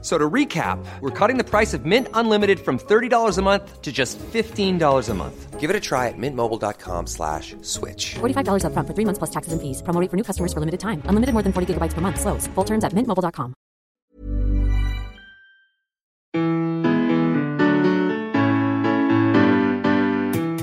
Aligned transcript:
So 0.00 0.16
to 0.16 0.30
recap, 0.30 0.78
we're 1.00 1.10
cutting 1.10 1.38
the 1.38 1.44
price 1.44 1.74
of 1.74 1.84
Mint 1.84 2.06
Unlimited 2.14 2.60
from 2.60 2.78
$30 2.78 3.36
a 3.36 3.42
month 3.42 3.82
to 3.82 3.90
just 3.90 4.16
$15 4.18 5.08
a 5.08 5.14
month. 5.14 5.58
Give 5.58 5.70
it 5.70 5.74
a 5.74 5.80
try 5.80 6.06
at 6.06 6.14
mintmobile.com 6.16 7.08
slash 7.08 7.56
switch. 7.62 8.14
$45 8.20 8.62
upfront 8.62 8.86
for 8.86 8.94
three 8.94 9.04
months 9.04 9.18
plus 9.18 9.30
taxes 9.30 9.52
and 9.52 9.60
fees. 9.60 9.82
Promo 9.82 10.00
rate 10.00 10.08
for 10.08 10.16
new 10.16 10.22
customers 10.22 10.52
for 10.52 10.60
limited 10.60 10.78
time. 10.78 11.02
Unlimited 11.06 11.32
more 11.32 11.42
than 11.42 11.52
40 11.52 11.74
gigabytes 11.74 11.94
per 11.94 12.00
month. 12.00 12.20
Slows. 12.20 12.46
Full 12.54 12.64
terms 12.64 12.84
at 12.84 12.92
mintmobile.com. 12.92 13.54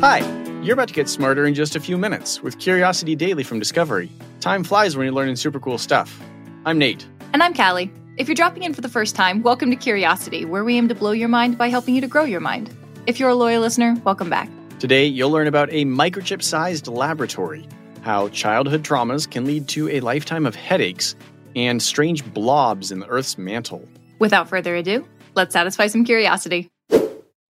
Hi, 0.01 0.19
you're 0.61 0.75
about 0.75 0.87
to 0.89 0.93
get 0.93 1.09
smarter 1.09 1.45
in 1.45 1.55
just 1.55 1.75
a 1.75 1.79
few 1.79 1.97
minutes 1.97 2.43
with 2.43 2.59
Curiosity 2.59 3.15
Daily 3.15 3.43
from 3.43 3.59
Discovery. 3.59 4.09
Time 4.39 4.63
flies 4.63 4.95
when 4.95 5.05
you're 5.05 5.13
learning 5.13 5.35
super 5.35 5.59
cool 5.59 5.77
stuff. 5.79 6.21
I'm 6.65 6.77
Nate. 6.77 7.07
And 7.33 7.41
I'm 7.41 7.53
Calli. 7.53 7.89
If 8.17 8.29
you're 8.29 8.35
dropping 8.35 8.63
in 8.63 8.73
for 8.73 8.79
the 8.79 8.87
first 8.87 9.13
time, 9.13 9.41
welcome 9.41 9.69
to 9.71 9.75
Curiosity, 9.75 10.45
where 10.45 10.63
we 10.63 10.77
aim 10.77 10.87
to 10.87 10.95
blow 10.95 11.11
your 11.11 11.27
mind 11.27 11.57
by 11.57 11.67
helping 11.67 11.95
you 11.95 11.99
to 11.99 12.07
grow 12.07 12.23
your 12.23 12.39
mind. 12.39 12.73
If 13.07 13.19
you're 13.19 13.27
a 13.27 13.35
loyal 13.35 13.61
listener, 13.61 13.97
welcome 14.05 14.29
back. 14.29 14.49
Today, 14.79 15.05
you'll 15.05 15.31
learn 15.31 15.47
about 15.47 15.67
a 15.73 15.83
microchip 15.83 16.41
sized 16.41 16.87
laboratory, 16.87 17.67
how 18.03 18.29
childhood 18.29 18.83
traumas 18.83 19.29
can 19.29 19.43
lead 19.43 19.67
to 19.69 19.89
a 19.89 19.99
lifetime 19.99 20.45
of 20.45 20.55
headaches, 20.55 21.13
and 21.57 21.83
strange 21.83 22.23
blobs 22.33 22.89
in 22.89 22.99
the 22.99 23.07
Earth's 23.07 23.37
mantle. 23.37 23.85
Without 24.19 24.47
further 24.47 24.77
ado, 24.77 25.05
let's 25.33 25.51
satisfy 25.51 25.87
some 25.87 26.05
curiosity. 26.05 26.69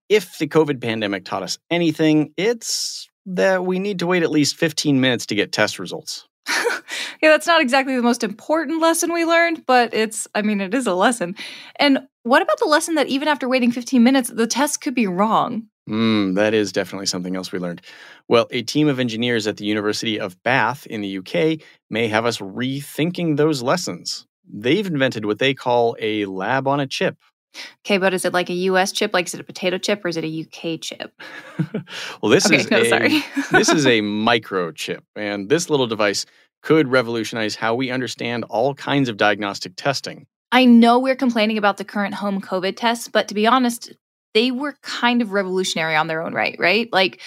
If 0.09 0.39
the 0.39 0.47
COVID 0.47 0.81
pandemic 0.81 1.25
taught 1.25 1.43
us 1.43 1.59
anything, 1.69 2.33
it's 2.37 3.07
that 3.27 3.65
we 3.65 3.77
need 3.77 3.99
to 3.99 4.07
wait 4.07 4.23
at 4.23 4.31
least 4.31 4.55
15 4.55 4.99
minutes 4.99 5.27
to 5.27 5.35
get 5.35 5.51
test 5.51 5.77
results. 5.77 6.27
yeah, 7.21 7.29
that's 7.29 7.47
not 7.47 7.61
exactly 7.61 7.95
the 7.95 8.01
most 8.01 8.23
important 8.23 8.81
lesson 8.81 9.11
we 9.11 9.25
learned, 9.25 9.65
but 9.65 9.93
it's, 9.93 10.27
I 10.35 10.41
mean, 10.41 10.61
it 10.61 10.73
is 10.73 10.87
a 10.87 10.93
lesson. 10.93 11.35
And 11.77 12.07
what 12.23 12.41
about 12.41 12.59
the 12.59 12.65
lesson 12.65 12.95
that 12.95 13.07
even 13.07 13.27
after 13.27 13.49
waiting 13.49 13.71
15 13.71 14.03
minutes, 14.03 14.29
the 14.29 14.47
test 14.47 14.81
could 14.81 14.95
be 14.95 15.07
wrong? 15.07 15.67
Mm, 15.89 16.35
that 16.35 16.53
is 16.53 16.71
definitely 16.71 17.05
something 17.05 17.35
else 17.35 17.51
we 17.51 17.59
learned. 17.59 17.81
Well, 18.27 18.47
a 18.49 18.63
team 18.63 18.87
of 18.87 18.99
engineers 18.99 19.45
at 19.45 19.57
the 19.57 19.65
University 19.65 20.19
of 20.19 20.41
Bath 20.41 20.87
in 20.87 21.01
the 21.01 21.17
UK 21.19 21.61
may 21.89 22.07
have 22.07 22.25
us 22.25 22.39
rethinking 22.39 23.37
those 23.37 23.61
lessons. 23.61 24.25
They've 24.51 24.85
invented 24.85 25.25
what 25.25 25.39
they 25.39 25.53
call 25.53 25.95
a 25.99 26.25
lab 26.25 26.67
on 26.67 26.79
a 26.79 26.87
chip. 26.87 27.17
Okay, 27.85 27.97
but 27.97 28.13
is 28.13 28.25
it 28.25 28.33
like 28.33 28.49
a 28.49 28.53
US 28.53 28.91
chip? 28.91 29.13
Like, 29.13 29.27
is 29.27 29.33
it 29.33 29.39
a 29.39 29.43
potato 29.43 29.77
chip 29.77 30.03
or 30.03 30.07
is 30.07 30.17
it 30.17 30.23
a 30.23 30.41
UK 30.41 30.79
chip? 30.81 31.13
well, 32.21 32.31
this 32.31 32.45
Okay, 32.45 32.57
is 32.57 32.71
no, 32.71 32.81
a, 32.81 32.89
sorry. 32.89 33.23
this 33.51 33.69
is 33.69 33.85
a 33.85 34.01
microchip, 34.01 35.01
and 35.15 35.49
this 35.49 35.69
little 35.69 35.87
device 35.87 36.25
could 36.61 36.87
revolutionize 36.87 37.55
how 37.55 37.75
we 37.75 37.91
understand 37.91 38.43
all 38.45 38.73
kinds 38.73 39.07
of 39.09 39.17
diagnostic 39.17 39.75
testing. 39.75 40.25
I 40.51 40.65
know 40.65 40.99
we're 40.99 41.15
complaining 41.15 41.57
about 41.57 41.77
the 41.77 41.85
current 41.85 42.15
home 42.15 42.41
COVID 42.41 42.75
tests, 42.75 43.07
but 43.07 43.27
to 43.27 43.35
be 43.35 43.45
honest, 43.45 43.93
they 44.33 44.51
were 44.51 44.75
kind 44.81 45.21
of 45.21 45.31
revolutionary 45.31 45.95
on 45.95 46.07
their 46.07 46.21
own 46.21 46.33
right, 46.33 46.55
right? 46.59 46.89
Like, 46.91 47.21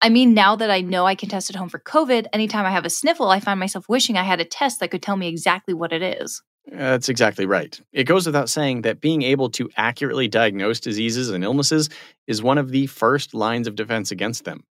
I 0.00 0.10
mean, 0.10 0.34
now 0.34 0.54
that 0.56 0.70
I 0.70 0.80
know 0.80 1.06
I 1.06 1.14
can 1.14 1.28
test 1.28 1.50
at 1.50 1.56
home 1.56 1.68
for 1.68 1.78
COVID, 1.78 2.26
anytime 2.32 2.66
I 2.66 2.70
have 2.70 2.84
a 2.84 2.90
sniffle, 2.90 3.28
I 3.28 3.40
find 3.40 3.58
myself 3.58 3.88
wishing 3.88 4.16
I 4.16 4.22
had 4.22 4.40
a 4.40 4.44
test 4.44 4.80
that 4.80 4.90
could 4.90 5.02
tell 5.02 5.16
me 5.16 5.28
exactly 5.28 5.72
what 5.72 5.92
it 5.92 6.02
is. 6.02 6.42
That's 6.66 7.08
exactly 7.08 7.46
right. 7.46 7.78
It 7.92 8.04
goes 8.04 8.26
without 8.26 8.48
saying 8.48 8.82
that 8.82 9.00
being 9.00 9.22
able 9.22 9.50
to 9.50 9.68
accurately 9.76 10.28
diagnose 10.28 10.80
diseases 10.80 11.30
and 11.30 11.44
illnesses 11.44 11.90
is 12.26 12.42
one 12.42 12.58
of 12.58 12.70
the 12.70 12.86
first 12.86 13.34
lines 13.34 13.66
of 13.66 13.74
defense 13.74 14.10
against 14.10 14.44
them. 14.44 14.64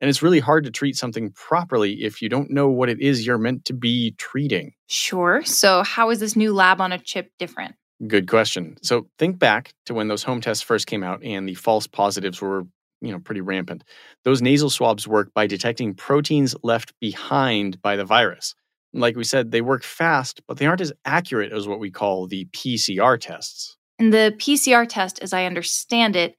And 0.00 0.08
it's 0.08 0.22
really 0.22 0.40
hard 0.40 0.64
to 0.64 0.70
treat 0.70 0.96
something 0.96 1.30
properly 1.32 2.04
if 2.04 2.22
you 2.22 2.28
don't 2.28 2.50
know 2.50 2.68
what 2.68 2.88
it 2.88 3.00
is 3.00 3.26
you're 3.26 3.36
meant 3.36 3.66
to 3.66 3.74
be 3.74 4.12
treating. 4.12 4.72
Sure. 4.86 5.42
So, 5.44 5.82
how 5.82 6.10
is 6.10 6.20
this 6.20 6.36
new 6.36 6.54
lab 6.54 6.80
on 6.80 6.92
a 6.92 6.98
chip 6.98 7.30
different? 7.38 7.74
Good 8.06 8.28
question. 8.28 8.78
So 8.82 9.08
think 9.18 9.38
back 9.38 9.74
to 9.84 9.92
when 9.92 10.08
those 10.08 10.22
home 10.22 10.40
tests 10.40 10.62
first 10.62 10.86
came 10.86 11.02
out 11.02 11.22
and 11.22 11.46
the 11.46 11.54
false 11.54 11.86
positives 11.86 12.40
were, 12.40 12.64
you 13.02 13.12
know, 13.12 13.18
pretty 13.18 13.42
rampant. 13.42 13.84
Those 14.24 14.40
nasal 14.40 14.70
swabs 14.70 15.06
work 15.06 15.34
by 15.34 15.46
detecting 15.46 15.92
proteins 15.92 16.54
left 16.62 16.94
behind 16.98 17.82
by 17.82 17.96
the 17.96 18.06
virus. 18.06 18.54
Like 18.92 19.16
we 19.16 19.24
said, 19.24 19.50
they 19.50 19.60
work 19.60 19.84
fast, 19.84 20.40
but 20.46 20.58
they 20.58 20.66
aren't 20.66 20.80
as 20.80 20.92
accurate 21.04 21.52
as 21.52 21.68
what 21.68 21.78
we 21.78 21.90
call 21.90 22.26
the 22.26 22.46
PCR 22.46 23.18
tests. 23.20 23.76
And 23.98 24.12
the 24.12 24.34
PCR 24.38 24.88
test, 24.88 25.18
as 25.20 25.32
I 25.32 25.44
understand 25.44 26.16
it, 26.16 26.36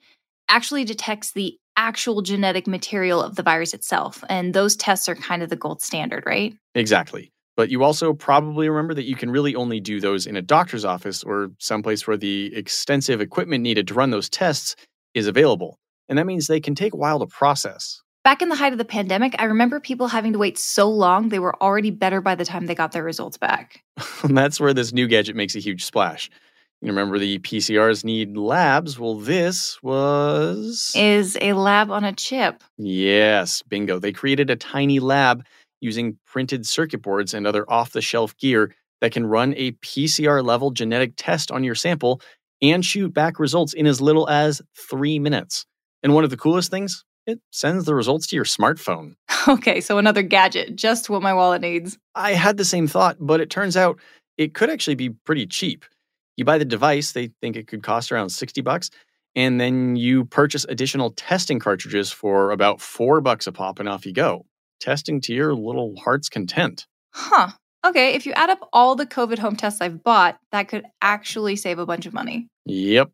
actually 0.50 0.84
detects 0.84 1.32
the 1.32 1.58
actual 1.78 2.22
genetic 2.22 2.68
material 2.68 3.22
of 3.22 3.36
the 3.36 3.44
virus 3.44 3.74
itself. 3.74 4.24
And 4.30 4.54
those 4.54 4.76
tests 4.76 5.08
are 5.08 5.16
kind 5.16 5.42
of 5.42 5.50
the 5.50 5.56
gold 5.56 5.82
standard, 5.82 6.24
right? 6.26 6.54
Exactly. 6.76 7.32
But 7.56 7.70
you 7.70 7.84
also 7.84 8.14
probably 8.14 8.70
remember 8.70 8.94
that 8.94 9.06
you 9.06 9.16
can 9.16 9.30
really 9.30 9.56
only 9.56 9.80
do 9.80 10.00
those 10.00 10.26
in 10.26 10.36
a 10.36 10.42
doctor's 10.42 10.86
office 10.86 11.24
or 11.24 11.52
someplace 11.60 12.08
where 12.08 12.18
the 12.18 12.56
extensive 12.56 13.22
equipment 13.22 13.62
needed 13.62 13.88
to 13.88 13.94
run 13.94 14.10
those 14.10 14.30
tests 14.30 14.76
is 15.14 15.28
available. 15.28 15.78
And 16.10 16.18
that 16.18 16.26
means 16.26 16.48
they 16.48 16.60
can 16.60 16.76
take 16.76 16.94
a 16.94 16.98
while 16.98 17.20
to 17.20 17.28
process. 17.28 18.02
Back 18.24 18.44
in 18.44 18.50
the 18.50 18.56
height 18.56 18.72
of 18.72 18.78
the 18.78 18.86
pandemic, 18.86 19.36
I 19.40 19.46
remember 19.46 19.80
people 19.80 20.08
having 20.08 20.34
to 20.34 20.40
wait 20.40 20.60
so 20.60 20.88
long 20.88 21.30
they 21.30 21.40
were 21.40 21.60
already 21.62 21.90
better 21.90 22.22
by 22.22 22.36
the 22.36 22.46
time 22.46 22.68
they 22.68 22.76
got 22.76 22.92
their 22.92 23.04
results 23.04 23.36
back. 23.36 23.84
And 24.22 24.38
that's 24.38 24.60
where 24.60 24.76
this 24.76 24.94
new 24.94 25.08
gadget 25.08 25.36
makes 25.36 25.56
a 25.56 25.60
huge 25.60 25.84
splash. 25.84 26.30
You 26.84 26.90
remember 26.90 27.18
the 27.18 27.40
PCRs 27.40 28.04
need 28.04 28.38
labs? 28.38 29.00
Well, 29.00 29.16
this 29.16 29.82
was. 29.82 30.92
Is 30.96 31.36
a 31.42 31.54
lab 31.54 31.90
on 31.90 32.04
a 32.04 32.14
chip. 32.14 32.64
Yes, 32.78 33.64
bingo. 33.64 33.98
They 33.98 34.12
created 34.12 34.52
a 34.52 34.56
tiny 34.56 35.00
lab 35.00 35.44
using 35.80 36.18
printed 36.28 36.68
circuit 36.68 37.02
boards 37.02 37.34
and 37.34 37.48
other 37.48 37.70
off 37.72 37.92
the 37.92 38.02
shelf 38.02 38.38
gear 38.38 38.76
that 39.00 39.12
can 39.12 39.26
run 39.26 39.56
a 39.58 39.72
PCR 39.74 40.44
level 40.46 40.70
genetic 40.70 41.14
test 41.18 41.50
on 41.50 41.64
your 41.64 41.76
sample 41.76 42.22
and 42.62 42.86
shoot 42.86 43.12
back 43.12 43.40
results 43.40 43.74
in 43.74 43.88
as 43.88 44.00
little 44.00 44.30
as 44.30 44.62
three 44.78 45.18
minutes. 45.18 45.66
And 46.04 46.14
one 46.14 46.24
of 46.24 46.30
the 46.30 46.38
coolest 46.38 46.70
things, 46.70 47.04
it 47.32 47.40
sends 47.52 47.86
the 47.86 47.96
results 47.96 48.28
to 48.28 48.36
your 48.36 48.46
smartphone. 48.46 49.16
Okay, 49.48 49.82
so 49.82 49.98
another 49.98 50.22
gadget, 50.22 50.76
just 50.76 51.10
what 51.10 51.24
my 51.24 51.34
wallet 51.34 51.64
needs. 51.64 51.98
I 52.14 52.34
had 52.34 52.58
the 52.58 52.66
same 52.66 52.88
thought, 52.88 53.18
but 53.20 53.42
it 53.42 53.50
turns 53.50 53.76
out 53.76 54.00
it 54.38 54.54
could 54.54 54.70
actually 54.70 54.94
be 54.94 55.10
pretty 55.10 55.48
cheap. 55.48 55.84
You 56.38 56.46
buy 56.46 56.60
the 56.60 56.66
device, 56.66 57.14
they 57.14 57.32
think 57.42 57.56
it 57.56 57.66
could 57.66 57.82
cost 57.82 58.12
around 58.12 58.30
60 58.30 58.62
bucks, 58.62 58.92
and 59.36 59.60
then 59.60 59.96
you 59.96 60.26
purchase 60.26 60.64
additional 60.70 61.10
testing 61.12 61.58
cartridges 61.58 62.12
for 62.12 62.52
about 62.52 62.82
4 62.82 63.20
bucks 63.22 63.48
a 63.48 63.52
pop 63.52 63.80
and 63.80 63.90
off 63.90 64.06
you 64.06 64.14
go. 64.14 64.46
Testing 64.80 65.20
to 65.22 65.34
your 65.34 65.56
little 65.56 65.96
heart's 65.98 66.30
content. 66.30 66.86
Huh. 67.12 67.50
Okay, 67.84 68.14
if 68.14 68.28
you 68.28 68.34
add 68.34 68.52
up 68.52 68.70
all 68.72 68.96
the 68.96 69.08
COVID 69.08 69.40
home 69.40 69.56
tests 69.56 69.82
I've 69.82 70.04
bought, 70.04 70.38
that 70.52 70.68
could 70.68 70.86
actually 71.02 71.56
save 71.56 71.80
a 71.80 71.86
bunch 71.88 72.06
of 72.06 72.14
money. 72.14 72.48
Yep. 72.66 73.10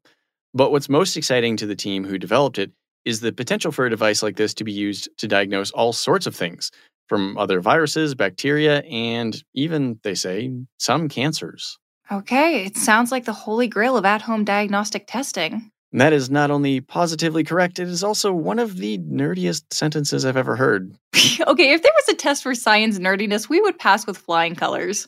But 0.54 0.72
what's 0.72 0.90
most 0.90 1.16
exciting 1.16 1.56
to 1.58 1.66
the 1.66 1.76
team 1.76 2.04
who 2.04 2.18
developed 2.18 2.58
it 2.58 2.72
is 3.08 3.22
the 3.22 3.32
potential 3.32 3.72
for 3.72 3.86
a 3.86 3.90
device 3.90 4.22
like 4.22 4.36
this 4.36 4.54
to 4.56 4.64
be 4.64 4.72
used 4.72 5.10
to 5.18 5.28
diagnose 5.28 5.72
all 5.72 5.94
sorts 5.94 6.28
of 6.28 6.36
things, 6.36 6.72
from 7.08 7.38
other 7.38 7.62
viruses, 7.62 8.14
bacteria, 8.14 8.82
and 8.82 9.44
even, 9.54 10.00
they 10.04 10.14
say, 10.14 10.52
some 10.78 11.08
cancers. 11.08 11.80
Okay, 12.12 12.66
it 12.66 12.78
sounds 12.78 13.12
like 13.12 13.26
the 13.26 13.34
holy 13.34 13.68
grail 13.68 13.98
of 13.98 14.06
at 14.06 14.22
home 14.22 14.44
diagnostic 14.44 15.08
testing. 15.08 15.72
And 15.92 16.02
that 16.02 16.14
is 16.14 16.30
not 16.30 16.52
only 16.52 16.82
positively 16.82 17.44
correct, 17.44 17.80
it 17.80 17.88
is 17.88 18.04
also 18.04 18.34
one 18.34 18.60
of 18.60 18.78
the 18.78 18.98
nerdiest 19.00 19.64
sentences 19.72 20.26
I've 20.26 20.38
ever 20.38 20.56
heard. 20.56 20.94
okay, 21.16 21.74
if 21.74 21.82
there 21.82 21.92
was 21.96 22.10
a 22.10 22.16
test 22.16 22.44
for 22.44 22.54
science 22.56 23.00
nerdiness, 23.00 23.48
we 23.48 23.62
would 23.62 23.80
pass 23.80 24.06
with 24.06 24.18
flying 24.18 24.56
colors. 24.56 25.08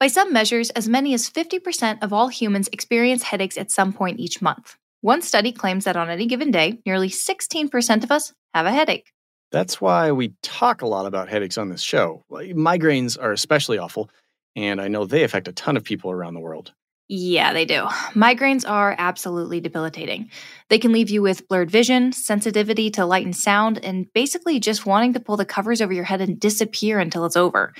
By 0.00 0.06
some 0.06 0.32
measures, 0.32 0.70
as 0.70 0.88
many 0.88 1.14
as 1.14 1.28
50% 1.28 2.02
of 2.02 2.12
all 2.12 2.28
humans 2.28 2.68
experience 2.72 3.24
headaches 3.24 3.58
at 3.58 3.70
some 3.70 3.92
point 3.92 4.20
each 4.20 4.40
month. 4.40 4.76
One 5.00 5.22
study 5.22 5.52
claims 5.52 5.84
that 5.84 5.96
on 5.96 6.10
any 6.10 6.26
given 6.26 6.50
day, 6.50 6.80
nearly 6.84 7.08
16% 7.08 8.02
of 8.02 8.10
us 8.10 8.32
have 8.52 8.66
a 8.66 8.72
headache. 8.72 9.12
That's 9.52 9.80
why 9.80 10.12
we 10.12 10.34
talk 10.42 10.82
a 10.82 10.86
lot 10.86 11.06
about 11.06 11.28
headaches 11.28 11.56
on 11.56 11.68
this 11.68 11.80
show. 11.80 12.24
Migraines 12.30 13.16
are 13.20 13.32
especially 13.32 13.78
awful, 13.78 14.10
and 14.56 14.80
I 14.80 14.88
know 14.88 15.06
they 15.06 15.22
affect 15.22 15.48
a 15.48 15.52
ton 15.52 15.76
of 15.76 15.84
people 15.84 16.10
around 16.10 16.34
the 16.34 16.40
world. 16.40 16.72
Yeah, 17.08 17.52
they 17.52 17.64
do. 17.64 17.82
Migraines 18.14 18.68
are 18.68 18.94
absolutely 18.98 19.60
debilitating. 19.60 20.30
They 20.68 20.78
can 20.78 20.92
leave 20.92 21.10
you 21.10 21.22
with 21.22 21.48
blurred 21.48 21.70
vision, 21.70 22.12
sensitivity 22.12 22.90
to 22.90 23.06
light 23.06 23.24
and 23.24 23.36
sound, 23.36 23.82
and 23.84 24.12
basically 24.12 24.60
just 24.60 24.84
wanting 24.84 25.14
to 25.14 25.20
pull 25.20 25.36
the 25.36 25.46
covers 25.46 25.80
over 25.80 25.92
your 25.92 26.04
head 26.04 26.20
and 26.20 26.38
disappear 26.38 26.98
until 26.98 27.24
it's 27.24 27.36
over. 27.36 27.72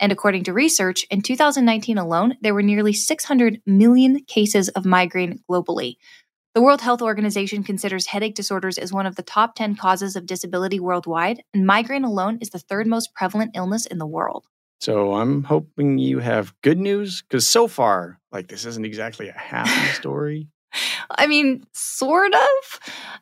And 0.00 0.12
according 0.12 0.44
to 0.44 0.52
research, 0.52 1.04
in 1.10 1.22
2019 1.22 1.98
alone, 1.98 2.36
there 2.40 2.54
were 2.54 2.62
nearly 2.62 2.92
600 2.92 3.60
million 3.66 4.22
cases 4.24 4.68
of 4.68 4.84
migraine 4.84 5.40
globally. 5.50 5.96
The 6.58 6.62
World 6.62 6.80
Health 6.80 7.02
Organization 7.02 7.62
considers 7.62 8.08
headache 8.08 8.34
disorders 8.34 8.78
as 8.78 8.92
one 8.92 9.06
of 9.06 9.14
the 9.14 9.22
top 9.22 9.54
10 9.54 9.76
causes 9.76 10.16
of 10.16 10.26
disability 10.26 10.80
worldwide, 10.80 11.44
and 11.54 11.64
migraine 11.64 12.02
alone 12.02 12.38
is 12.40 12.50
the 12.50 12.58
third 12.58 12.88
most 12.88 13.14
prevalent 13.14 13.52
illness 13.54 13.86
in 13.86 13.98
the 13.98 14.06
world. 14.08 14.44
So 14.80 15.14
I'm 15.14 15.44
hoping 15.44 15.98
you 15.98 16.18
have 16.18 16.52
good 16.62 16.78
news 16.80 17.22
because 17.22 17.46
so 17.46 17.68
far, 17.68 18.18
like, 18.32 18.48
this 18.48 18.64
isn't 18.64 18.84
exactly 18.84 19.28
a 19.28 19.38
happy 19.38 19.92
story. 19.92 20.48
I 21.08 21.28
mean, 21.28 21.64
sort 21.74 22.34
of. 22.34 22.80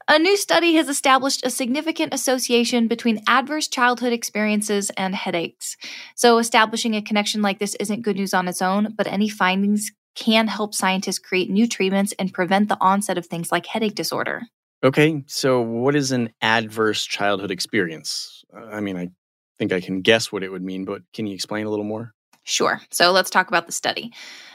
A 0.09 0.19
new 0.19 0.39
study 0.39 0.77
has 0.77 0.89
established 0.89 1.45
a 1.45 1.51
significant 1.51 2.15
association 2.15 2.89
between 2.89 3.23
adverse 3.29 3.69
childhood 3.69 4.15
experiences 4.15 4.89
and 4.97 5.15
headaches. 5.15 5.77
So, 6.15 6.39
establishing 6.39 6.97
a 6.97 7.03
connection 7.03 7.43
like 7.43 7.59
this 7.59 7.75
isn't 7.75 8.01
good 8.01 8.17
news 8.17 8.33
on 8.33 8.49
its 8.49 8.63
own, 8.63 8.95
but 8.97 9.07
any 9.07 9.29
findings 9.29 9.91
can 10.17 10.49
help 10.49 10.75
scientists 10.75 11.19
create 11.19 11.51
new 11.51 11.69
treatments 11.69 12.13
and 12.19 12.33
prevent 12.33 12.69
the 12.69 12.79
onset 12.81 13.19
of 13.19 13.27
things 13.27 13.53
like 13.53 13.67
headache 13.67 13.95
disorder. 13.95 14.43
Okay, 14.83 15.23
so 15.27 15.61
what 15.61 15.95
is 15.95 16.13
an 16.13 16.31
adverse 16.41 17.05
childhood 17.05 17.51
experience? 17.51 18.45
I 18.55 18.81
mean, 18.81 18.97
I 18.97 19.11
think 19.59 19.73
I 19.73 19.81
can 19.81 20.01
guess 20.01 20.33
what 20.33 20.43
it 20.43 20.51
would 20.51 20.63
mean, 20.63 20.85
but 20.85 21.03
can 21.13 21.27
you 21.27 21.35
explain 21.35 21.67
a 21.67 21.71
little 21.71 21.85
more? 21.85 22.13
Sure. 22.47 22.81
So 22.91 23.11
let's 23.11 23.29
talk 23.29 23.49
about 23.49 23.67
the 23.67 23.73
study. 23.73 24.13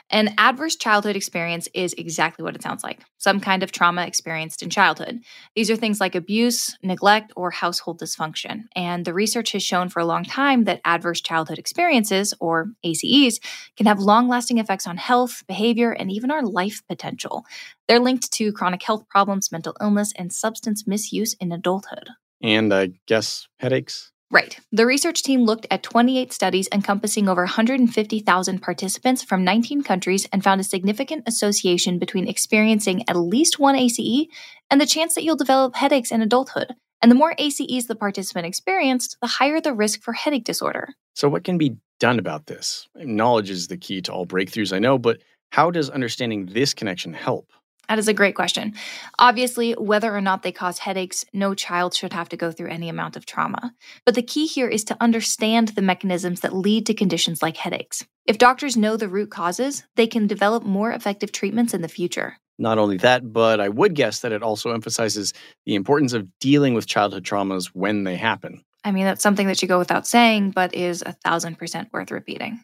An 0.10 0.34
adverse 0.38 0.76
childhood 0.76 1.16
experience 1.16 1.68
is 1.74 1.94
exactly 1.98 2.44
what 2.44 2.56
it 2.56 2.62
sounds 2.62 2.84
like 2.84 3.02
some 3.18 3.40
kind 3.40 3.64
of 3.64 3.72
trauma 3.72 4.06
experienced 4.06 4.64
in 4.64 4.70
childhood. 4.70 5.20
These 5.56 5.70
are 5.70 5.76
things 5.76 6.00
like 6.00 6.16
abuse, 6.16 6.76
neglect, 6.82 7.32
or 7.36 7.52
household 7.52 8.00
dysfunction. 8.00 8.64
And 8.76 9.06
the 9.06 9.14
research 9.14 9.52
has 9.52 9.62
shown 9.62 9.90
for 9.90 10.00
a 10.00 10.06
long 10.06 10.24
time 10.24 10.64
that 10.64 10.82
adverse 10.86 11.22
childhood 11.22 11.60
experiences, 11.60 12.34
or 12.40 12.72
ACEs, 12.84 13.40
can 13.78 13.86
have 13.86 14.00
long 14.00 14.28
lasting 14.28 14.58
effects 14.58 14.88
on 14.88 14.98
health, 14.98 15.44
behavior, 15.48 15.92
and 15.92 16.12
even 16.12 16.32
our 16.32 16.44
life 16.44 16.82
potential. 16.90 17.46
They're 17.88 18.00
linked 18.00 18.32
to 18.34 18.52
chronic 18.52 18.82
health 18.82 19.08
problems, 19.08 19.52
mental 19.52 19.76
illness, 19.80 20.14
and 20.18 20.34
substance 20.34 20.88
misuse 20.88 21.36
in 21.36 21.52
adulthood. 21.52 22.10
And 22.42 22.74
I 22.74 22.94
guess 23.06 23.48
headaches? 23.60 24.11
Right. 24.32 24.58
The 24.72 24.86
research 24.86 25.24
team 25.24 25.44
looked 25.44 25.68
at 25.70 25.84
28 25.84 26.32
studies 26.32 26.70
encompassing 26.74 27.28
over 27.28 27.42
150,000 27.42 28.62
participants 28.62 29.24
from 29.24 29.44
19 29.44 29.84
countries 29.84 30.26
and 30.32 30.42
found 30.42 30.62
a 30.62 30.64
significant 30.64 31.28
association 31.28 32.00
between 32.00 32.30
experiencing 32.30 33.04
at 33.10 33.18
least 33.18 33.60
one 33.60 33.76
ACE 33.76 34.28
and 34.70 34.80
the 34.80 34.86
chance 34.86 35.16
that 35.16 35.26
you'll 35.26 35.36
develop 35.36 35.76
headaches 35.76 36.12
in 36.12 36.22
adulthood. 36.22 36.74
And 37.02 37.12
the 37.12 37.16
more 37.16 37.36
ACEs 37.38 37.88
the 37.88 37.96
participant 37.96 38.46
experienced, 38.46 39.18
the 39.22 39.28
higher 39.28 39.60
the 39.60 39.74
risk 39.74 40.02
for 40.02 40.14
headache 40.14 40.46
disorder. 40.46 40.94
So, 41.14 41.28
what 41.28 41.44
can 41.44 41.58
be 41.58 41.76
done 42.00 42.18
about 42.18 42.46
this? 42.46 42.88
Knowledge 42.96 43.50
is 43.50 43.68
the 43.68 43.78
key 43.78 44.02
to 44.04 44.14
all 44.14 44.26
breakthroughs, 44.26 44.72
I 44.72 44.80
know, 44.80 44.98
but 44.98 45.20
how 45.52 45.72
does 45.72 45.90
understanding 45.90 46.46
this 46.46 46.74
connection 46.74 47.14
help? 47.14 47.52
That 47.92 48.00
is 48.00 48.08
a 48.08 48.14
great 48.14 48.36
question. 48.36 48.74
Obviously, 49.20 49.74
whether 49.74 50.16
or 50.16 50.22
not 50.22 50.44
they 50.44 50.54
cause 50.54 50.80
headaches, 50.80 51.26
no 51.34 51.54
child 51.54 51.94
should 51.94 52.14
have 52.14 52.30
to 52.30 52.38
go 52.38 52.50
through 52.50 52.70
any 52.70 52.88
amount 52.88 53.18
of 53.18 53.26
trauma. 53.26 53.76
But 54.06 54.16
the 54.16 54.22
key 54.22 54.46
here 54.46 54.70
is 54.70 54.86
to 54.86 54.98
understand 55.02 55.68
the 55.68 55.82
mechanisms 55.82 56.40
that 56.40 56.56
lead 56.56 56.86
to 56.86 56.94
conditions 56.94 57.42
like 57.42 57.58
headaches. 57.58 58.06
If 58.26 58.38
doctors 58.38 58.78
know 58.78 58.96
the 58.96 59.10
root 59.10 59.30
causes, 59.30 59.84
they 59.98 60.08
can 60.08 60.26
develop 60.26 60.64
more 60.64 60.94
effective 60.94 61.34
treatments 61.34 61.74
in 61.74 61.82
the 61.82 61.90
future. 61.90 62.38
Not 62.58 62.78
only 62.78 62.96
that, 63.00 63.34
but 63.34 63.60
I 63.60 63.68
would 63.68 63.94
guess 63.94 64.22
that 64.22 64.32
it 64.32 64.42
also 64.42 64.72
emphasizes 64.72 65.34
the 65.66 65.76
importance 65.76 66.14
of 66.14 66.30
dealing 66.40 66.74
with 66.74 66.88
childhood 66.88 67.26
traumas 67.26 67.72
when 67.74 68.06
they 68.06 68.16
happen. 68.16 68.64
I 68.86 68.94
mean, 68.94 69.04
that's 69.04 69.22
something 69.22 69.48
that 69.48 69.60
should 69.60 69.68
go 69.68 69.80
without 69.80 70.08
saying, 70.08 70.52
but 70.52 70.74
is 70.74 71.04
a 71.06 71.12
thousand 71.12 71.58
percent 71.58 71.90
worth 71.92 72.10
repeating. 72.10 72.64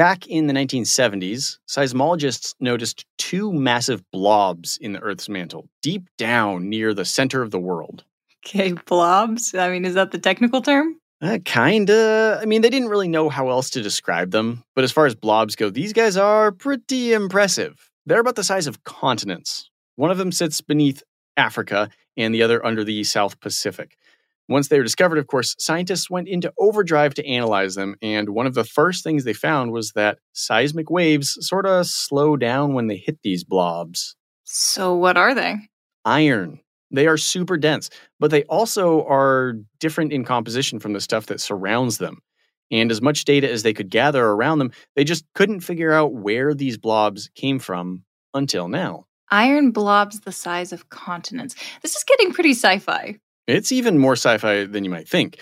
Back 0.00 0.26
in 0.28 0.46
the 0.46 0.54
1970s, 0.54 1.58
seismologists 1.68 2.54
noticed 2.58 3.04
two 3.18 3.52
massive 3.52 4.02
blobs 4.10 4.78
in 4.78 4.94
the 4.94 4.98
Earth's 5.00 5.28
mantle, 5.28 5.68
deep 5.82 6.08
down 6.16 6.70
near 6.70 6.94
the 6.94 7.04
center 7.04 7.42
of 7.42 7.50
the 7.50 7.58
world. 7.58 8.04
Okay, 8.42 8.72
blobs. 8.86 9.54
I 9.54 9.68
mean, 9.68 9.84
is 9.84 9.92
that 9.96 10.10
the 10.10 10.18
technical 10.18 10.62
term? 10.62 10.96
Uh, 11.20 11.38
kinda. 11.44 12.38
I 12.40 12.46
mean, 12.46 12.62
they 12.62 12.70
didn't 12.70 12.88
really 12.88 13.08
know 13.08 13.28
how 13.28 13.50
else 13.50 13.68
to 13.70 13.82
describe 13.82 14.30
them, 14.30 14.64
but 14.74 14.84
as 14.84 14.90
far 14.90 15.04
as 15.04 15.14
blobs 15.14 15.54
go, 15.54 15.68
these 15.68 15.92
guys 15.92 16.16
are 16.16 16.50
pretty 16.50 17.12
impressive. 17.12 17.90
They're 18.06 18.20
about 18.20 18.36
the 18.36 18.42
size 18.42 18.66
of 18.66 18.82
continents. 18.84 19.68
One 19.96 20.10
of 20.10 20.16
them 20.16 20.32
sits 20.32 20.62
beneath 20.62 21.02
Africa 21.36 21.90
and 22.16 22.34
the 22.34 22.42
other 22.42 22.64
under 22.64 22.84
the 22.84 23.04
South 23.04 23.38
Pacific. 23.40 23.98
Once 24.50 24.66
they 24.66 24.78
were 24.78 24.84
discovered, 24.84 25.16
of 25.16 25.28
course, 25.28 25.54
scientists 25.60 26.10
went 26.10 26.26
into 26.26 26.52
overdrive 26.58 27.14
to 27.14 27.24
analyze 27.24 27.76
them, 27.76 27.94
and 28.02 28.30
one 28.30 28.48
of 28.48 28.54
the 28.54 28.64
first 28.64 29.04
things 29.04 29.22
they 29.22 29.32
found 29.32 29.70
was 29.70 29.92
that 29.92 30.18
seismic 30.32 30.90
waves 30.90 31.38
sort 31.40 31.64
of 31.66 31.86
slow 31.86 32.36
down 32.36 32.74
when 32.74 32.88
they 32.88 32.96
hit 32.96 33.20
these 33.22 33.44
blobs. 33.44 34.16
So, 34.42 34.92
what 34.96 35.16
are 35.16 35.36
they? 35.36 35.54
Iron. 36.04 36.58
They 36.90 37.06
are 37.06 37.16
super 37.16 37.56
dense, 37.56 37.90
but 38.18 38.32
they 38.32 38.42
also 38.44 39.06
are 39.06 39.54
different 39.78 40.12
in 40.12 40.24
composition 40.24 40.80
from 40.80 40.94
the 40.94 41.00
stuff 41.00 41.26
that 41.26 41.40
surrounds 41.40 41.98
them. 41.98 42.18
And 42.72 42.90
as 42.90 43.00
much 43.00 43.24
data 43.24 43.48
as 43.48 43.62
they 43.62 43.72
could 43.72 43.88
gather 43.88 44.24
around 44.24 44.58
them, 44.58 44.72
they 44.96 45.04
just 45.04 45.24
couldn't 45.36 45.60
figure 45.60 45.92
out 45.92 46.12
where 46.12 46.54
these 46.54 46.76
blobs 46.76 47.30
came 47.36 47.60
from 47.60 48.02
until 48.34 48.66
now. 48.66 49.06
Iron 49.30 49.70
blobs 49.70 50.20
the 50.20 50.32
size 50.32 50.72
of 50.72 50.88
continents. 50.88 51.54
This 51.82 51.94
is 51.94 52.02
getting 52.02 52.32
pretty 52.32 52.50
sci 52.50 52.80
fi. 52.80 53.16
It's 53.50 53.72
even 53.72 53.98
more 53.98 54.14
sci 54.14 54.38
fi 54.38 54.64
than 54.64 54.84
you 54.84 54.90
might 54.90 55.08
think. 55.08 55.38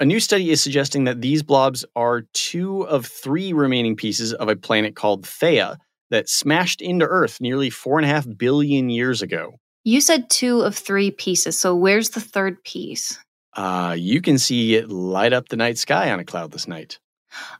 A 0.00 0.04
new 0.04 0.18
study 0.18 0.50
is 0.50 0.60
suggesting 0.60 1.04
that 1.04 1.20
these 1.20 1.42
blobs 1.42 1.84
are 1.94 2.22
two 2.32 2.82
of 2.82 3.06
three 3.06 3.52
remaining 3.52 3.94
pieces 3.94 4.32
of 4.32 4.48
a 4.48 4.56
planet 4.56 4.96
called 4.96 5.24
Theia 5.24 5.76
that 6.10 6.28
smashed 6.28 6.80
into 6.82 7.06
Earth 7.06 7.40
nearly 7.40 7.70
four 7.70 7.98
and 7.98 8.04
a 8.04 8.08
half 8.08 8.26
billion 8.36 8.90
years 8.90 9.22
ago. 9.22 9.54
You 9.84 10.00
said 10.00 10.28
two 10.28 10.62
of 10.62 10.76
three 10.76 11.10
pieces, 11.10 11.58
so 11.58 11.74
where's 11.74 12.10
the 12.10 12.20
third 12.20 12.62
piece? 12.64 13.18
Uh, 13.54 13.94
you 13.98 14.20
can 14.20 14.38
see 14.38 14.74
it 14.74 14.90
light 14.90 15.32
up 15.32 15.48
the 15.48 15.56
night 15.56 15.78
sky 15.78 16.10
on 16.10 16.20
a 16.20 16.24
cloudless 16.24 16.66
night. 16.66 16.98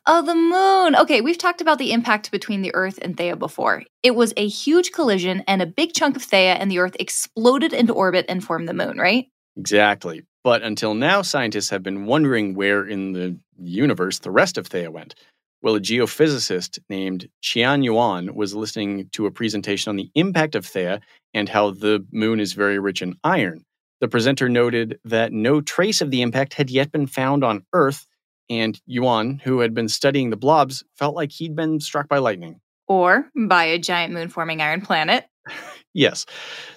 Oh, 0.07 0.23
the 0.23 0.35
moon. 0.35 0.97
Okay, 0.97 1.21
we've 1.21 1.39
talked 1.39 1.61
about 1.61 1.79
the 1.79 1.93
impact 1.93 2.31
between 2.31 2.63
the 2.63 2.75
Earth 2.75 2.99
and 3.01 3.17
Theia 3.17 3.39
before. 3.39 3.85
It 4.03 4.15
was 4.15 4.35
a 4.37 4.47
huge 4.47 4.93
collision, 4.93 5.43
and 5.47 5.63
a 5.63 5.67
big 5.67 5.95
chunk 5.95 6.17
of 6.17 6.23
Theia 6.23 6.57
and 6.59 6.71
the 6.71 6.79
Earth 6.79 6.97
exploded 7.01 7.73
into 7.73 7.93
orbit 7.93 8.27
and 8.29 8.45
formed 8.45 8.69
the 8.69 8.75
moon, 8.75 8.99
right? 8.99 9.27
Exactly. 9.57 10.23
But 10.45 10.63
until 10.63 10.95
now, 10.95 11.23
scientists 11.23 11.71
have 11.71 11.83
been 11.83 12.07
wondering 12.07 12.55
where 12.55 12.85
in 12.85 13.13
the 13.13 13.39
universe 13.59 14.19
the 14.19 14.31
rest 14.31 14.59
of 14.59 14.69
Theia 14.69 14.91
went. 14.91 15.15
Well, 15.63 15.77
a 15.77 15.81
geophysicist 15.81 16.81
named 16.89 17.29
Qian 17.43 17.85
Yuan 17.85 18.35
was 18.35 18.55
listening 18.55 19.09
to 19.13 19.27
a 19.27 19.31
presentation 19.31 19.91
on 19.91 19.97
the 19.97 20.11
impact 20.17 20.57
of 20.57 20.67
Theia 20.67 21.01
and 21.35 21.49
how 21.49 21.71
the 21.71 22.05
moon 22.11 22.41
is 22.41 22.55
very 22.55 22.81
rich 22.81 23.01
in 23.01 23.15
iron. 23.23 23.65
The 24.01 24.09
presenter 24.09 24.49
noted 24.49 24.99
that 25.05 25.33
no 25.33 25.61
trace 25.61 26.01
of 26.01 26.11
the 26.11 26.23
impact 26.23 26.55
had 26.55 26.71
yet 26.71 26.91
been 26.91 27.07
found 27.07 27.45
on 27.45 27.65
Earth, 27.73 28.05
and 28.51 28.81
Yuan, 28.87 29.41
who 29.45 29.61
had 29.61 29.75
been 29.75 29.89
studying 29.89 30.31
the 30.31 30.37
blobs, 30.37 30.83
felt 30.97 31.15
like 31.15 31.31
he'd 31.31 31.55
been 31.55 31.79
struck 31.79 32.09
by 32.09 32.19
lightning. 32.19 32.61
Or 32.89 33.31
by 33.37 33.63
a 33.63 33.79
giant 33.79 34.13
moon 34.13 34.29
forming 34.29 34.61
iron 34.61 34.81
planet. 34.81 35.27
Yes. 35.95 36.27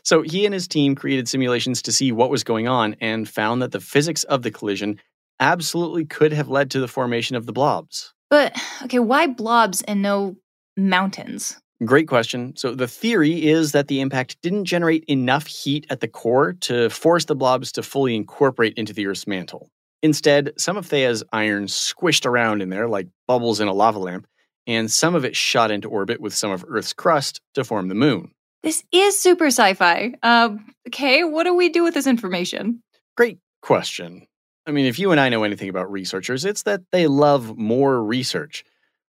So 0.03 0.21
he 0.21 0.45
and 0.45 0.53
his 0.53 0.67
team 0.67 0.95
created 0.95 1.27
simulations 1.27 1.81
to 1.83 1.91
see 1.91 2.11
what 2.11 2.29
was 2.29 2.43
going 2.43 2.67
on 2.67 2.95
and 2.99 3.27
found 3.27 3.61
that 3.61 3.71
the 3.71 3.79
physics 3.79 4.23
of 4.25 4.41
the 4.41 4.51
collision 4.51 4.99
absolutely 5.39 6.05
could 6.05 6.33
have 6.33 6.49
led 6.49 6.71
to 6.71 6.79
the 6.79 6.87
formation 6.87 7.35
of 7.35 7.45
the 7.45 7.53
blobs. 7.53 8.13
But, 8.29 8.59
okay, 8.83 8.99
why 8.99 9.27
blobs 9.27 9.81
and 9.83 10.01
no 10.01 10.35
mountains? 10.75 11.57
Great 11.83 12.07
question. 12.07 12.55
So 12.55 12.73
the 12.73 12.87
theory 12.87 13.45
is 13.47 13.73
that 13.73 13.87
the 13.87 13.99
impact 13.99 14.37
didn't 14.41 14.65
generate 14.65 15.03
enough 15.05 15.45
heat 15.45 15.85
at 15.89 15.99
the 15.99 16.07
core 16.07 16.53
to 16.61 16.89
force 16.89 17.25
the 17.25 17.35
blobs 17.35 17.71
to 17.73 17.83
fully 17.83 18.15
incorporate 18.15 18.73
into 18.75 18.93
the 18.93 19.07
Earth's 19.07 19.27
mantle. 19.27 19.69
Instead, 20.01 20.53
some 20.57 20.77
of 20.77 20.85
Theia's 20.85 21.23
iron 21.33 21.65
squished 21.65 22.25
around 22.25 22.61
in 22.61 22.69
there 22.69 22.87
like 22.87 23.07
bubbles 23.27 23.59
in 23.59 23.67
a 23.67 23.73
lava 23.73 23.99
lamp, 23.99 24.25
and 24.67 24.89
some 24.89 25.15
of 25.15 25.25
it 25.25 25.35
shot 25.35 25.69
into 25.69 25.89
orbit 25.89 26.21
with 26.21 26.33
some 26.33 26.51
of 26.51 26.63
Earth's 26.67 26.93
crust 26.93 27.41
to 27.55 27.63
form 27.63 27.89
the 27.89 27.95
moon. 27.95 28.31
This 28.65 28.83
is 28.91 29.19
super 29.19 29.45
sci 29.45 29.75
fi. 29.75 30.15
Uh, 30.23 30.55
okay, 30.87 31.23
what 31.23 31.43
do 31.43 31.53
we 31.53 31.69
do 31.69 31.83
with 31.83 31.93
this 31.93 32.07
information? 32.07 32.81
Great 33.15 33.37
question. 33.61 34.25
I 34.65 34.71
mean, 34.71 34.85
if 34.85 34.97
you 34.97 35.11
and 35.11 35.21
I 35.21 35.29
know 35.29 35.43
anything 35.43 35.69
about 35.69 35.91
researchers, 35.91 36.43
it's 36.45 36.63
that 36.63 36.81
they 36.91 37.05
love 37.05 37.59
more 37.59 38.03
research. 38.03 38.63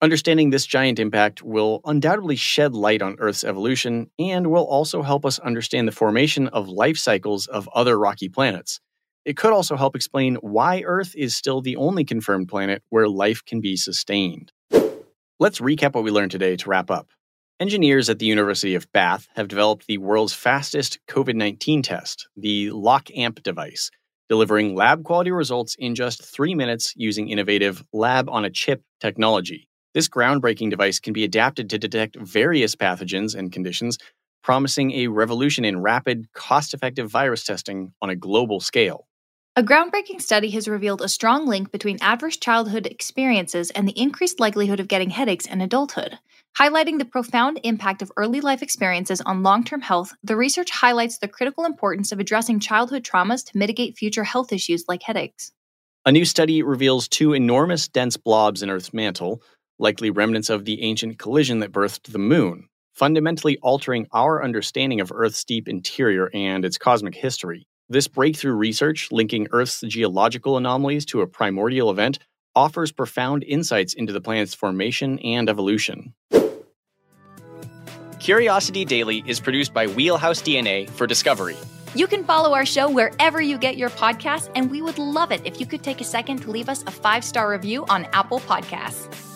Understanding 0.02 0.50
this 0.50 0.66
giant 0.66 0.98
impact 0.98 1.44
will 1.44 1.80
undoubtedly 1.84 2.34
shed 2.34 2.74
light 2.74 3.02
on 3.02 3.14
Earth's 3.20 3.44
evolution 3.44 4.10
and 4.18 4.48
will 4.48 4.64
also 4.64 5.02
help 5.02 5.24
us 5.24 5.38
understand 5.38 5.86
the 5.86 5.92
formation 5.92 6.48
of 6.48 6.68
life 6.68 6.98
cycles 6.98 7.46
of 7.46 7.68
other 7.72 7.96
rocky 7.96 8.28
planets. 8.28 8.80
It 9.24 9.36
could 9.36 9.52
also 9.52 9.76
help 9.76 9.94
explain 9.94 10.34
why 10.40 10.82
Earth 10.84 11.14
is 11.14 11.36
still 11.36 11.60
the 11.60 11.76
only 11.76 12.04
confirmed 12.04 12.48
planet 12.48 12.82
where 12.88 13.06
life 13.06 13.44
can 13.44 13.60
be 13.60 13.76
sustained. 13.76 14.50
Let's 15.38 15.60
recap 15.60 15.94
what 15.94 16.02
we 16.02 16.10
learned 16.10 16.32
today 16.32 16.56
to 16.56 16.68
wrap 16.68 16.90
up. 16.90 17.10
Engineers 17.58 18.10
at 18.10 18.18
the 18.18 18.26
University 18.26 18.74
of 18.74 18.92
Bath 18.92 19.28
have 19.34 19.48
developed 19.48 19.86
the 19.86 19.96
world's 19.96 20.34
fastest 20.34 20.98
COVID 21.08 21.36
19 21.36 21.80
test, 21.80 22.28
the 22.36 22.66
LoCKAmp 22.66 23.42
device, 23.42 23.90
delivering 24.28 24.74
lab 24.74 25.04
quality 25.04 25.30
results 25.30 25.74
in 25.78 25.94
just 25.94 26.22
three 26.22 26.54
minutes 26.54 26.92
using 26.96 27.30
innovative 27.30 27.82
lab 27.94 28.28
on 28.28 28.44
a 28.44 28.50
chip 28.50 28.82
technology. 29.00 29.70
This 29.94 30.06
groundbreaking 30.06 30.68
device 30.68 31.00
can 31.00 31.14
be 31.14 31.24
adapted 31.24 31.70
to 31.70 31.78
detect 31.78 32.18
various 32.20 32.76
pathogens 32.76 33.34
and 33.34 33.50
conditions, 33.50 33.96
promising 34.42 34.92
a 34.92 35.06
revolution 35.06 35.64
in 35.64 35.80
rapid, 35.80 36.30
cost 36.34 36.74
effective 36.74 37.10
virus 37.10 37.42
testing 37.42 37.94
on 38.02 38.10
a 38.10 38.16
global 38.16 38.60
scale. 38.60 39.06
A 39.58 39.62
groundbreaking 39.62 40.20
study 40.20 40.50
has 40.50 40.68
revealed 40.68 41.00
a 41.00 41.08
strong 41.08 41.46
link 41.46 41.72
between 41.72 41.96
adverse 42.02 42.36
childhood 42.36 42.84
experiences 42.84 43.70
and 43.70 43.88
the 43.88 43.98
increased 43.98 44.38
likelihood 44.38 44.78
of 44.78 44.88
getting 44.88 45.08
headaches 45.08 45.46
in 45.46 45.62
adulthood. 45.62 46.18
Highlighting 46.58 46.98
the 46.98 47.04
profound 47.04 47.60
impact 47.64 48.00
of 48.00 48.10
early 48.16 48.40
life 48.40 48.62
experiences 48.62 49.20
on 49.20 49.42
long 49.42 49.62
term 49.62 49.82
health, 49.82 50.14
the 50.24 50.36
research 50.36 50.70
highlights 50.70 51.18
the 51.18 51.28
critical 51.28 51.66
importance 51.66 52.12
of 52.12 52.18
addressing 52.18 52.60
childhood 52.60 53.04
traumas 53.04 53.44
to 53.44 53.58
mitigate 53.58 53.98
future 53.98 54.24
health 54.24 54.54
issues 54.54 54.86
like 54.88 55.02
headaches. 55.02 55.52
A 56.06 56.12
new 56.12 56.24
study 56.24 56.62
reveals 56.62 57.08
two 57.08 57.34
enormous 57.34 57.88
dense 57.88 58.16
blobs 58.16 58.62
in 58.62 58.70
Earth's 58.70 58.94
mantle, 58.94 59.42
likely 59.78 60.08
remnants 60.08 60.48
of 60.48 60.64
the 60.64 60.80
ancient 60.80 61.18
collision 61.18 61.58
that 61.58 61.72
birthed 61.72 62.10
the 62.10 62.18
moon, 62.18 62.68
fundamentally 62.94 63.58
altering 63.58 64.06
our 64.14 64.42
understanding 64.42 65.02
of 65.02 65.12
Earth's 65.14 65.44
deep 65.44 65.68
interior 65.68 66.30
and 66.32 66.64
its 66.64 66.78
cosmic 66.78 67.14
history. 67.14 67.66
This 67.90 68.08
breakthrough 68.08 68.54
research, 68.54 69.08
linking 69.12 69.46
Earth's 69.50 69.82
geological 69.82 70.56
anomalies 70.56 71.04
to 71.06 71.20
a 71.20 71.26
primordial 71.26 71.90
event, 71.90 72.18
offers 72.54 72.92
profound 72.92 73.44
insights 73.44 73.92
into 73.92 74.14
the 74.14 74.22
planet's 74.22 74.54
formation 74.54 75.18
and 75.18 75.50
evolution. 75.50 76.14
Curiosity 78.26 78.84
Daily 78.84 79.22
is 79.24 79.38
produced 79.38 79.72
by 79.72 79.86
Wheelhouse 79.86 80.42
DNA 80.42 80.90
for 80.90 81.06
Discovery. 81.06 81.56
You 81.94 82.08
can 82.08 82.24
follow 82.24 82.54
our 82.54 82.66
show 82.66 82.90
wherever 82.90 83.40
you 83.40 83.56
get 83.56 83.76
your 83.76 83.88
podcasts, 83.88 84.50
and 84.56 84.68
we 84.68 84.82
would 84.82 84.98
love 84.98 85.30
it 85.30 85.42
if 85.44 85.60
you 85.60 85.64
could 85.66 85.84
take 85.84 86.00
a 86.00 86.04
second 86.04 86.38
to 86.38 86.50
leave 86.50 86.68
us 86.68 86.82
a 86.88 86.90
five 86.90 87.22
star 87.22 87.48
review 87.48 87.84
on 87.88 88.04
Apple 88.06 88.40
Podcasts. 88.40 89.35